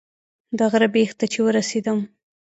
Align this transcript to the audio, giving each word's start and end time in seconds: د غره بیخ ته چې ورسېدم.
د 0.57 0.59
غره 0.71 0.87
بیخ 0.95 1.11
ته 1.19 1.25
چې 1.31 1.39
ورسېدم. 1.43 1.99